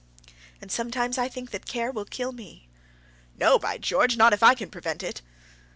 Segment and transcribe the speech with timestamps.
[0.59, 2.67] "And sometimes I think that care will kill me."
[3.37, 5.21] "No, by George; not if I can prevent it."